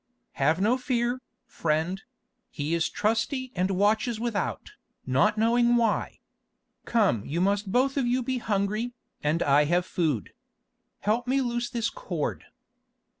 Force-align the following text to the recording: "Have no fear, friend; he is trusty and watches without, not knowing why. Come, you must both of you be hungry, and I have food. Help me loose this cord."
"Have 0.41 0.59
no 0.59 0.79
fear, 0.79 1.21
friend; 1.45 2.01
he 2.49 2.73
is 2.73 2.89
trusty 2.89 3.51
and 3.55 3.69
watches 3.69 4.19
without, 4.19 4.71
not 5.05 5.37
knowing 5.37 5.75
why. 5.75 6.21
Come, 6.85 7.23
you 7.23 7.39
must 7.39 7.71
both 7.71 7.97
of 7.97 8.07
you 8.07 8.23
be 8.23 8.39
hungry, 8.39 8.93
and 9.21 9.43
I 9.43 9.65
have 9.65 9.85
food. 9.85 10.33
Help 11.01 11.27
me 11.27 11.39
loose 11.39 11.69
this 11.69 11.91
cord." 11.91 12.45